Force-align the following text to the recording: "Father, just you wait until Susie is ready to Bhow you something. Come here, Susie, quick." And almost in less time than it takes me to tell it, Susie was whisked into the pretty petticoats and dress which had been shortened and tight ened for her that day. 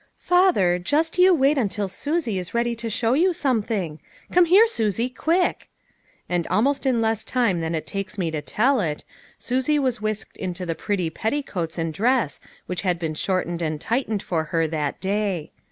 "Father, 0.17 0.79
just 0.79 1.19
you 1.19 1.31
wait 1.31 1.59
until 1.59 1.87
Susie 1.87 2.39
is 2.39 2.55
ready 2.55 2.75
to 2.75 2.87
Bhow 2.89 3.13
you 3.13 3.33
something. 3.33 3.99
Come 4.31 4.45
here, 4.45 4.65
Susie, 4.65 5.09
quick." 5.09 5.69
And 6.27 6.47
almost 6.47 6.87
in 6.87 7.01
less 7.01 7.23
time 7.23 7.61
than 7.61 7.75
it 7.75 7.85
takes 7.85 8.17
me 8.17 8.31
to 8.31 8.41
tell 8.41 8.79
it, 8.81 9.03
Susie 9.37 9.77
was 9.77 10.01
whisked 10.01 10.37
into 10.37 10.65
the 10.65 10.73
pretty 10.73 11.11
petticoats 11.11 11.77
and 11.77 11.93
dress 11.93 12.39
which 12.65 12.81
had 12.81 12.97
been 12.97 13.13
shortened 13.13 13.61
and 13.61 13.79
tight 13.79 14.09
ened 14.09 14.23
for 14.23 14.45
her 14.45 14.67
that 14.69 14.99
day. 14.99 15.51